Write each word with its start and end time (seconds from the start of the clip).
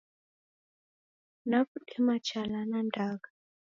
Nakudema 1.49 2.15
chala 2.27 2.59
na 2.69 2.79
ndagha! 2.87 3.29